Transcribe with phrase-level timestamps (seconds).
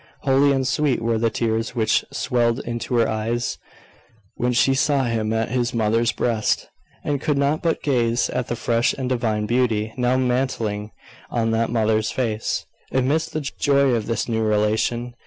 [0.21, 3.59] Holy and sweet were the tears which swelled into her eyes
[4.33, 6.67] when she saw him at his mother's breast,
[7.03, 10.89] and could not but gaze at the fresh and divine beauty now mantling
[11.29, 15.13] on that mother's face, amidst the joy of this new relation.